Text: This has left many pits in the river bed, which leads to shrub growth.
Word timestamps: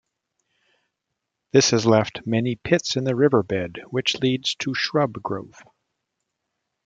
This 1.51 1.69
has 1.69 1.85
left 1.85 2.25
many 2.25 2.55
pits 2.55 2.95
in 2.95 3.03
the 3.03 3.15
river 3.15 3.43
bed, 3.43 3.83
which 3.89 4.15
leads 4.19 4.55
to 4.55 4.73
shrub 4.73 5.13
growth. 5.21 5.61